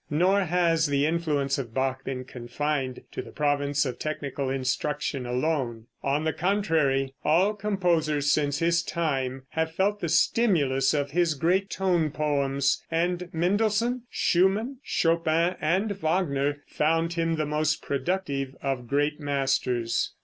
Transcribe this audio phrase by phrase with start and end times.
[0.09, 5.85] Nor has the influence of Bach been confined to the province of technical instruction alone.
[6.01, 11.69] On the contrary, all composers since his time have felt the stimulus of his great
[11.69, 19.19] tone poems, and Mendelssohn, Schumann, Chopin and Wagner found him the most productive of great
[19.19, 20.13] masters.